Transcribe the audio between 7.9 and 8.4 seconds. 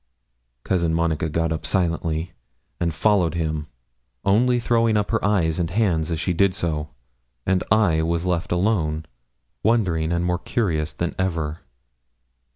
was